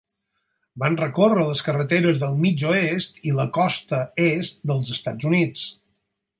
Van 0.83 0.95
recórrer 1.01 1.43
les 1.49 1.61
carreteres 1.67 2.17
del 2.23 2.41
mig-oest 2.47 3.21
i 3.29 3.35
la 3.43 3.47
costa 3.61 4.03
est 4.33 4.67
dels 4.73 4.93
Estats 4.99 5.33
Units. 5.33 5.71